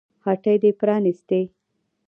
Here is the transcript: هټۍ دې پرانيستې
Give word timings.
هټۍ 0.25 0.55
دې 0.63 0.71
پرانيستې 0.79 1.39